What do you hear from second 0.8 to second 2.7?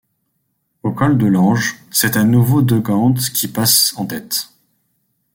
Au col de l'Ange, c'est à nouveau